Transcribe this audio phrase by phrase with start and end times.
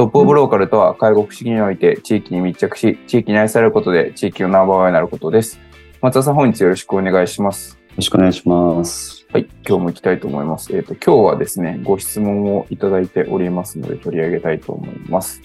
[0.00, 5.60] トップオブローカルとは介護福祉において地域に密着し、地域に愛されることで地域のナンバーワンになることです。
[6.00, 7.74] 松田さん本日よろしくお願いします。
[7.74, 9.26] よろしくお願いします。
[9.30, 9.46] はい。
[9.68, 10.74] 今日も行きたいと思います。
[10.74, 15.42] えっ、と、今日はですね、ご質問をいただいておりますので取り上げたいと思います。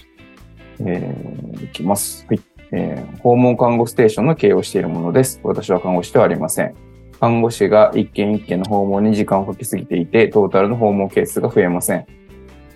[0.78, 2.24] えー、いきます。
[2.26, 2.40] はい。
[2.72, 5.38] えー訪問看護ステーションの経営をしているものです。
[5.42, 6.74] 私は看護師ではありません。
[7.20, 12.06] 看護師が一件一件の訪問に時間をかけすぎていて、トータルの訪問件数が増えません。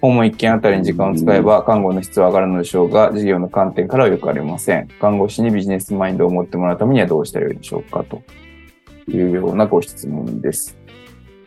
[0.00, 4.88] 訪問一件あたりに時間を使えば、看護の質は上がるのでしょうが、事業の観点からはよくありません。
[5.00, 8.22] 看護師にビジネスマインドを持ってもらうためにはどうしたらよいでしょうかと
[9.10, 10.78] いうようなご質問です。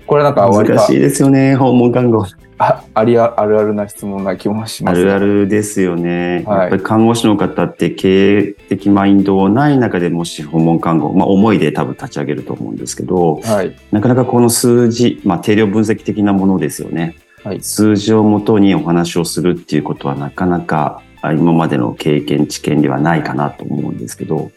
[0.05, 2.25] これなんか難しいですよね、訪問看護。
[2.59, 5.01] あありああるあるな質問な気もします。
[5.01, 6.43] あるあるですよね。
[6.45, 13.75] はいやっぱり看護師の方って経営的マインドない中でもし訪問看護、まあ思いで多分立ち上げると思うんですけど、はい。
[13.91, 17.15] なかなかこの数字、まあ定量分析的なものですよね。
[17.43, 24.51] はい数字をもとにお話をするっていうことはなかなか今までの経験、知見ではないかなと思うんですけど、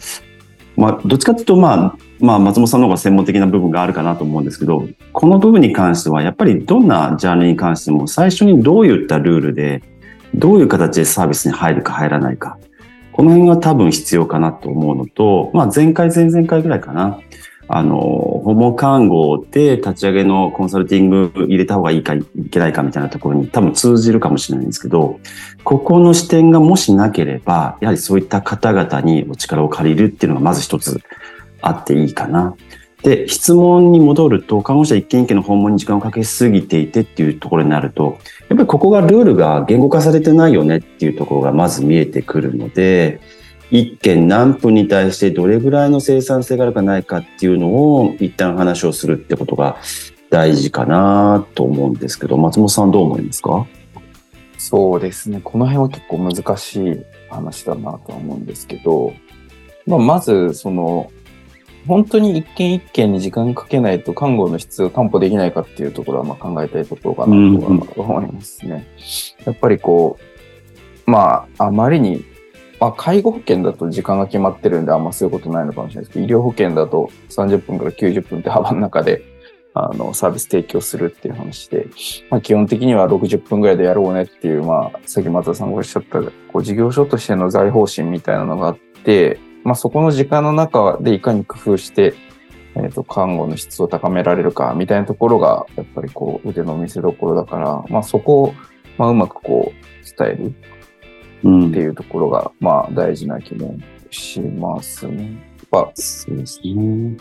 [0.77, 9.83] まあ、どっちかというと、まあ、まあ、松本さんの方が専門的な部分があるかなと思うんですけど、この部分に関しては、やっぱりどんなジャンルに関しても、最初にどういったルールで、
[10.35, 12.59] どういう形でサービスに入るか入らないか、
[13.13, 17.21] この辺は多分必要かなと思うのと、まあ、前回、前々回ぐらいかな。
[17.69, 17.97] あの、
[18.45, 25.19] 訪問看護で立ち上げのコンサルティング入れた方がいいかいけないかみたいなところに多分通じるかもしれないんですけど、
[25.65, 31.01] ここの視点がもしなければ、やはりそういった方々にお力を借りるっていうのがまず一つ
[31.61, 32.55] あっていいかな。
[33.03, 38.19] で、質問に戻ると、看護師は一件一件の訪問に時間をかけすぎていてっていうところになると、
[38.49, 43.21] やっぱりここがルールが言語化されてないよねっていうところがまず見えてくるので、
[43.71, 49.77] 一件何分に対してどれぐらいの生産性があるかないかっていうのを一旦話をするってことが
[50.31, 53.67] 大事かなと思うんですけど、松本さんどう思いますか？
[54.59, 55.41] そうですね。
[55.43, 59.13] この辺は結構難しい話だなとは思うんですけど、
[59.87, 61.13] まあ、まず、その、
[61.87, 68.89] 本当に一件一件に時間かけないと看護の質を担保できないかっていうところはまあ考えたいところかなとは思いますね。
[69.45, 70.19] やっぱりこ
[71.07, 72.25] う、まあ、あまりに、
[72.79, 79.23] まあ、介護保険だと時間が決まってるんであんまそういうことないのかもしれないですけど、医療保険だと30分から90分って幅の中で、
[79.79, 81.87] あの、サービス提供するっていう話で、
[82.31, 92.15] まあ、基本的には60分ぐらいでやろうねっていう、まあ、さっき松田さんがおっしゃった、こう、事業所としての財方針みたいなのがあって、まあ、そこの時間の中でいかに工夫して、
[92.75, 98.55] えっ、と、看護の質を高められるか、みたいなところが、やっぱりこう、腕の見せ所だから、まあ、そこを、
[98.97, 100.55] まあ、うまくこう、伝える。
[101.45, 103.79] うんっていうところが、まあ、大事な気も
[104.11, 105.25] しますね。
[105.25, 107.17] やっぱ、そうですね。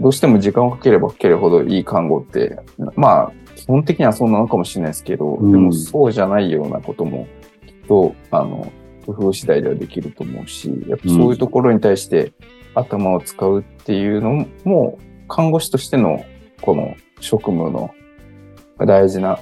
[0.00, 2.58] どうしても時間をかければかけるほどいい看護って、
[2.94, 7.26] まあ、基本的にはそうなのかもしれないですけど、うんでもそうじゃないようなことも、
[7.66, 8.70] きっと、あの、
[9.06, 12.32] 工夫次第ではできると思うし、やっぱそういうところに対して
[12.74, 14.98] 頭を使うっていうのも、
[15.28, 16.24] 看護師としての
[16.60, 17.90] この職務の
[18.78, 19.40] 大事な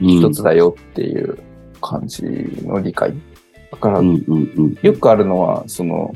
[0.00, 1.38] 一つだよっていう
[1.80, 2.24] 感じ
[2.62, 3.14] の理解。
[3.70, 4.00] だから
[4.82, 6.14] よくあるのは、その、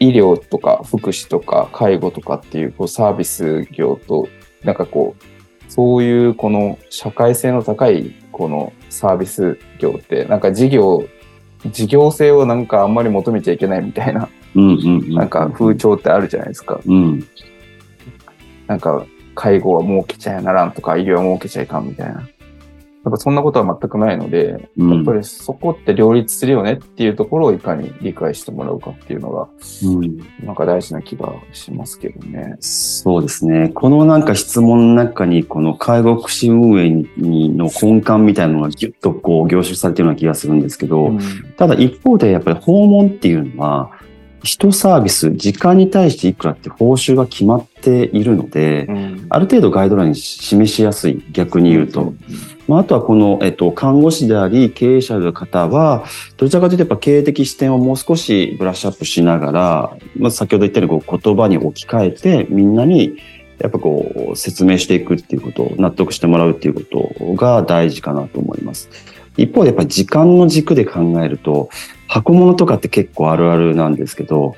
[0.00, 4.28] 医療とか福祉とか介護とかっていうこうサービス業と、
[4.62, 11.08] なんかこう、そういうこの社会性の高いこのサービス業って、なんか事業、
[11.70, 16.80] 事業性をなんかあんまり求めちゃいけないみたいな、なんか風潮ってあるじゃないですか。
[16.84, 17.26] うん
[18.66, 22.26] なんか介護は儲けちゃやならんとか医療は儲けちゃいかんみたいな。
[23.04, 29.48] やっぱそんなことは全くないので、うんやっぱりそこって両立するよねっていうところをいかに理解してもらうかっていうのが、
[29.84, 32.56] うんなんか大事な気がしますけどね。
[32.60, 33.70] そうですね。
[33.74, 41.20] このなんか質問の中に、この介護福祉運営にの根幹みたいなのがギュッとこう凝縮されているような気がするんですけど、うん
[41.56, 43.90] ただ一方でやっぱり訪問っていうのは、
[44.42, 52.14] 人サービス、時間に対していくらって報酬が決まっているので、うんある程度ガイドライン示しやすい、逆に言うと。
[52.66, 56.04] まあ、あとはこの、えっと、看護師であり、経営者の方は、
[56.36, 63.16] どちらかというとやっぱ経営的視点をもう少しブラッシュアップしながら、まず先ほど言ったようにこう言葉に置き換えて、みんなに
[63.58, 68.88] やっぱこう説明していくっていうことを納得してもらうっていうことが大事かなと思います。
[69.36, 71.68] 一方でやっぱり時間の軸で考えると、
[72.08, 74.54] 箱物とかって結構あるあるなんですけど、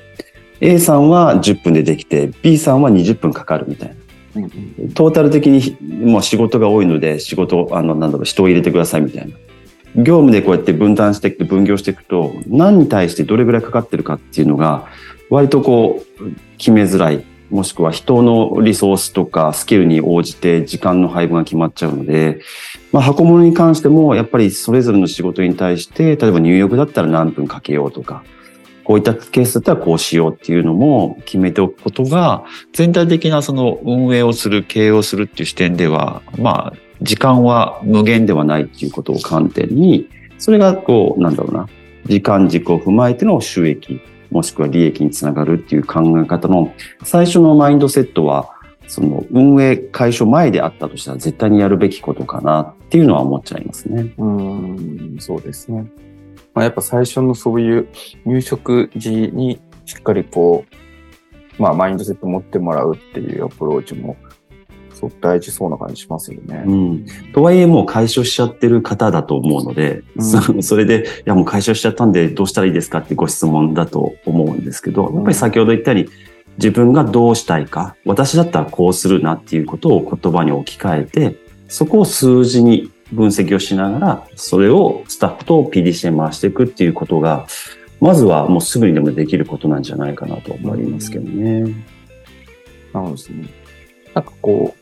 [0.59, 3.95] A さんは10分でできて、B さんは20分かかるみたいな。
[4.93, 9.35] トータル的にもう仕事が多いので仕事あのなんだろう人を入れてくださいみたいな。
[9.95, 14.87] 業務でこうやって分担していく分業していくと何に対してどれぐらいかかってるかっていうのが
[15.29, 17.23] 割とこう決めづらい。
[17.49, 22.41] もしくは人のリソースとかスキルに応じて時間の配分が決まっちゃうので、
[22.91, 28.23] まあ、箱物に関してもやっぱりそれぞれの仕事に対して例えば入浴だったら何分かけようとか
[28.87, 40.07] こういったケースだったらこうしようっていうのも決めておくことが全体的なその運営をする、経営をするっていう視点では、まあ、時間は無限ではないっていうことを観点に、
[40.37, 41.67] それがこう、なんだろうな、
[42.05, 43.99] 時間軸を踏まえての収益、
[44.31, 46.73] もしくは利益につながるっていう考え方の
[47.03, 48.53] 最初のマインドセットは、
[48.87, 54.13] その運営解消前であったとしたら絶対にやるべきことかなっていうのは思っちゃいますね。
[54.17, 55.85] うん、そうですね。
[56.57, 57.87] まあ、やっぱ最初のそういう
[58.25, 60.65] 入植時にしっかりこ
[61.59, 64.17] う、まあマインドセット持ってもらうっていうアプローチも、
[64.91, 66.63] そう大事そうな感じしますよね。
[66.65, 67.05] うん。
[67.31, 76.09] とはいえもう解消しちゃってる方だと思うので、うんそそれで、いやもう解消しちゃったんでどうしたらいいですかってご質問だと思うんですけど、やっぱり先ほど言ったように、
[76.57, 81.35] 自分がどうしたいか、私だったらこうするなっていうことを言葉に置き換えて、
[81.67, 87.47] そこを数字に分析をしながら、それをスタッフと PDC で回していくっていうことが、
[87.99, 91.61] まずはもうすぐにでもできることなんじゃないかなと思いますけどね。
[91.61, 91.73] なる
[92.93, 93.47] ほどですね。
[94.13, 94.75] なんかこ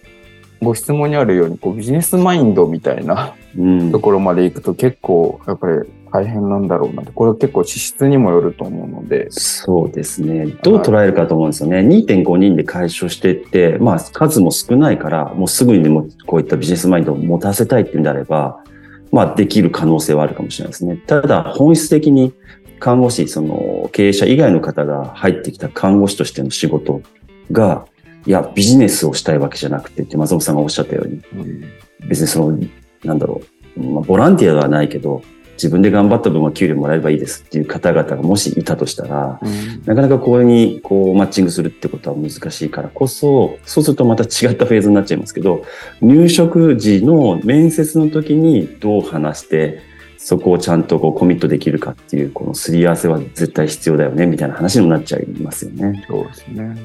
[0.62, 4.00] う、ご質問にあるように、こうビジネスマインドみたいなうんと。
[4.00, 5.74] ころまで行くと結構やっぱり
[6.16, 10.46] 大変なんだろうなって、これは結構資質にもよると思うので、そうですね。
[10.64, 11.80] どう捉えるかと思うんですよね。
[11.80, 18.64] 2.5人で解消していって、まあ数も少ないから、もうすぐにでもこういったビジネスマインドを持たせたいっていうんであれば、
[19.12, 20.98] まあできる可能性はあるかもしれないですね。
[21.06, 22.34] ただ本質的に
[22.80, 27.02] 看護師、その経営者以外の方が入ってきた看護師としての仕事
[27.52, 27.86] が、
[28.26, 31.22] いや、ビジネスをしたいわけじゃなくてって松本さんがおっしゃったように、
[32.08, 32.58] 別にその、
[33.04, 33.42] なんだろ
[33.78, 35.22] う、まあ、ボランティアではないけど、
[35.56, 39.40] 自分で頑張った分は給料もらえばいいですっていう方々がもしいたとしたら、
[39.86, 45.64] なかなかこれにこうマッチングするってことは難しいからこそ、そうするとまた違ったフェーズになっちゃいますけど、
[46.02, 49.80] 入職時の面接の時にどう話して、
[50.18, 56.04] そこをちゃんとこうコミットできるかっていう、このすり合わせは絶対必要だよね、みたいな話にもなっちゃいますよね。
[56.08, 56.76] そうですね。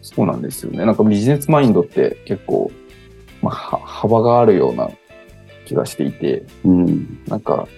[0.00, 0.84] そうなんですよね。
[0.84, 2.70] なんかビジネスマインドって結構、
[3.42, 4.90] まあ、は幅があるような
[5.64, 7.22] 気がしていて、うん。
[7.26, 7.68] なんか、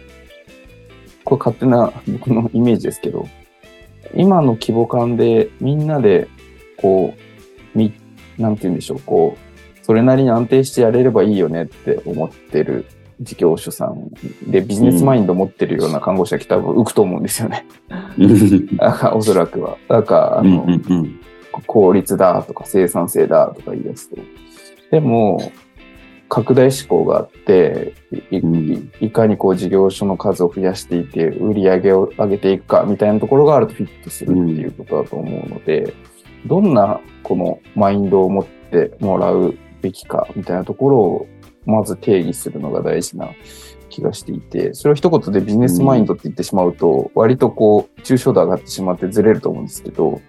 [1.24, 3.26] これ勝手な僕のイメージですけど、
[4.14, 6.28] 今の規模感でみんなで、
[6.76, 7.14] こ
[7.74, 7.92] う、み、
[8.38, 12.86] なんて言うんでしょう、こう、それなりに安定してやれればいいよねって思ってる
[13.20, 14.10] 事業所さん
[14.50, 17.66] でビジネスマインド持ってるような看護師は多分浮くと思うんですよね。
[18.80, 19.78] あおそらくは。
[19.88, 21.20] なんか、あうんの、うんうん
[21.66, 24.16] 効率だとか生産性だとか言い出すと。
[24.90, 25.40] でも、
[26.28, 27.94] 拡大志向があって、
[28.30, 28.90] いうん。
[29.00, 35.94] いいかにこう事業所の数を増やしていて、売り上げを上げていくかみたいなところがあるとフィットするっていうことだと思うので、
[36.46, 41.26] どんなこのマインドを持ってもらうべきかみたいなところを
[41.64, 43.30] まず定義するのが大事な
[43.88, 50.20] 気がしていて、それを一言でビジネスマインドって言ってしまうと、割とこう抽象度上がってしまってずれると思うんですけど、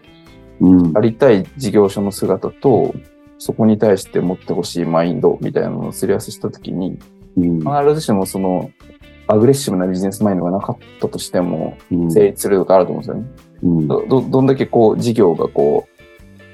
[0.60, 0.98] うん。
[0.98, 2.96] ありたい事業所の姿と、
[3.38, 6.98] そこに対して持ってほしいマインドみたいなのをすり合わせしたときに、
[7.38, 7.60] うん。
[7.60, 8.72] 必ずしもその、
[9.28, 12.12] アグレッシブなビジネスマインドがなかったとしても、うん。
[12.12, 13.26] 成立するとかあると思うんですよね。
[13.64, 13.88] うん。
[13.88, 15.98] ど、どどんだけこう、事業がこう、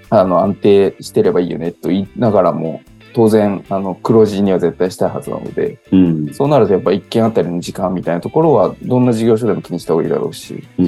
[0.10, 2.82] あの、安定してればいいよねと言いながらも、
[3.14, 6.34] 当然、あの、黒字には絶対したいはずなので、うん。
[6.34, 10.88] そうなるとやっぱ一件あたりの時間みたいなところは、どんな事業所でも気にした方がいいだろうし、うん。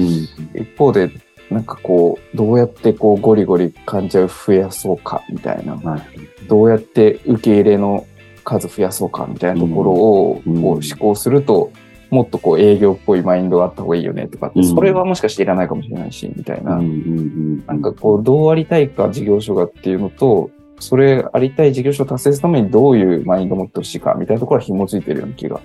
[0.54, 1.10] 一方で、
[1.50, 6.02] なんかこう、どうやってこうゴリゴリ患者を増やそうかみたいな、はい
[6.48, 8.06] どうやって受け入れの
[8.44, 10.62] 数増やそうかみたいなところをうん。
[10.62, 11.72] こう思考すると、
[12.08, 14.64] もっとこう営業っぽいマインドがあった方がいいよねとかって、うん。
[14.64, 16.76] それはもしかしていらないかもしれないし、みたいな。
[16.76, 25.60] なんかこう、どうありたいか事業所がっていうのと、それありたい事業所を達成するためにどういうマインドを持ってほしいかみたいなところは紐づいてるような気が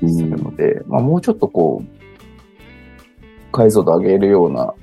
[0.00, 4.74] するので、まあもうちょっとこう、解像度上げるような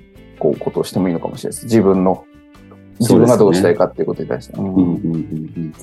[0.44, 1.66] こうことをしてもいいのかもしれないです。
[1.66, 2.26] 自分の、
[3.00, 4.54] 自分がどうしたいかっていうことに対して。
[4.58, 5.16] うんうんうんうんう
[5.60, 5.74] ん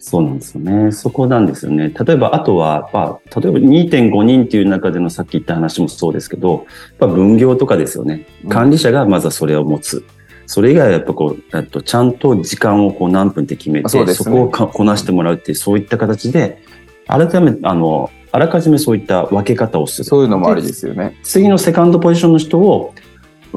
[0.00, 0.92] そうなんですよね。
[0.92, 1.92] そこなんですよね。
[2.06, 6.64] 例えば、あとは、まあ、例えば2.5人っていう中でのさっき言った話もそうですけど、やっ
[6.98, 8.24] ぱ分業とかですよね。
[8.48, 10.04] 管理者がまずはそれを持つ。
[10.46, 16.62] それ以外はやっぱこう、と、ちゃんと時間をこう何分って決めて、そねこをかこなしてもらうっていう、そういった形で、
[17.08, 20.04] 改めて、あの、あらかじめそういった分け方をする。
[20.04, 21.16] そういうのもありですよね。
[21.22, 22.94] 次のセカンドポジションの人を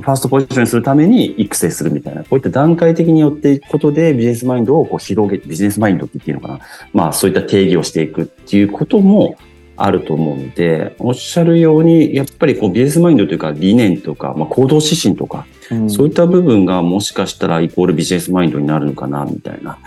[0.01, 6.59] ファーストポジションにするために育成するみたいな、こういった段階的によっていくことでビジネスマインドをこう広げ、ビジネスマインドって言っていいのかな。
[6.93, 9.37] まあそういった定義をしていくっていうことも
[9.77, 19.77] あると思うので、おっしゃるように、やっぱりこうビジネスマインドというか理念とか、まあ行動指針とか、うんそういった部分がもしかしたらイコールビジネスマインドになるのかな、みたいな。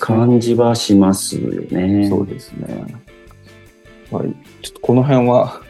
[0.00, 2.08] 感じはしますよね。
[2.08, 2.86] そうですね。
[4.10, 4.34] はい。
[4.62, 5.60] ちょっとこの辺は、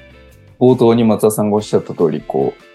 [0.61, 2.66] 冒頭に松田さんがおっしゃった通り、こう、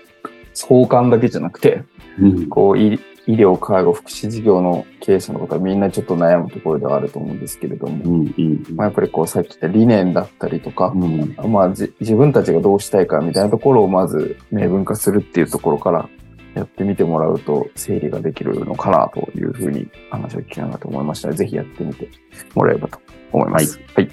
[0.53, 1.83] 相関だけじゃなくて、
[2.19, 16.09] うんこう、医医療、介護、福祉事業の経営者の方はみんなちょっと悩むところではあると思うんですけれども、うんうんまあ、やっぱりこう、さっき言った理念だったりとか、うんまあ、じ自分たちがどうしたいかみたいなところをまず明文化するっていうところから
[16.55, 22.09] やってみてもらうと整理ができるのかなというふうに話を聞きながらと思いましたので、ぜひやってみて
[22.55, 22.99] もらえればと
[23.31, 23.79] 思います。
[23.95, 24.09] はい。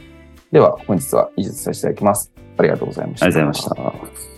[0.53, 2.31] では、本日は以上させていただきます。
[2.59, 3.27] ありがとうございました。
[3.27, 4.38] ありがとうございま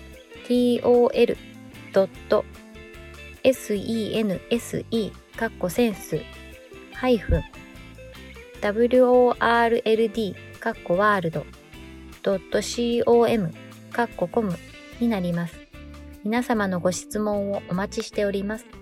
[0.51, 2.45] tol.sense
[5.37, 6.21] かっこセンス
[6.93, 7.43] ハイフン
[8.61, 11.45] world かっこワールド
[13.05, 13.53] .com
[13.91, 14.55] かっこコム
[14.99, 15.55] になります。
[16.23, 18.80] 皆様のご質問をお待ちしております。